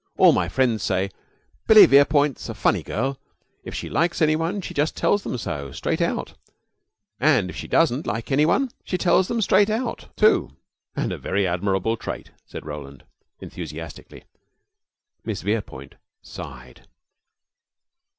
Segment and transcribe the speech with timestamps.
[0.17, 1.11] All my friends say,
[1.67, 3.19] 'Billy Verepoint's a funny girl:
[3.63, 6.33] if she likes any one she just tells them so straight out;
[7.19, 10.57] and if she doesn't like any one she tells them straight out, too.'"
[10.95, 13.03] "And a very admirable trait," said Roland,
[13.41, 14.23] enthusiastically.
[15.23, 15.93] Miss Verepoint
[16.23, 16.87] sighed.